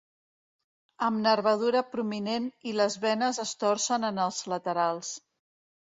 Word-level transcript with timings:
Amb 1.07 1.19
nervadura 1.27 1.83
prominent 1.91 2.49
i 2.71 2.75
les 2.79 2.97
venes 3.07 3.43
es 3.47 3.55
torcen 3.65 4.09
en 4.13 4.23
els 4.25 4.41
laterals. 4.55 5.17